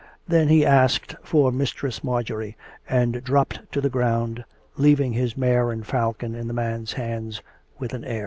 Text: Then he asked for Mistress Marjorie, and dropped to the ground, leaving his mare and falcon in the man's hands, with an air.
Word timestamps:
Then 0.27 0.47
he 0.47 0.65
asked 0.65 1.15
for 1.21 1.51
Mistress 1.51 2.03
Marjorie, 2.03 2.57
and 2.89 3.23
dropped 3.23 3.71
to 3.71 3.79
the 3.81 3.87
ground, 3.91 4.43
leaving 4.75 5.13
his 5.13 5.37
mare 5.37 5.69
and 5.69 5.85
falcon 5.85 6.33
in 6.33 6.47
the 6.47 6.55
man's 6.55 6.93
hands, 6.93 7.43
with 7.77 7.93
an 7.93 8.03
air. 8.05 8.19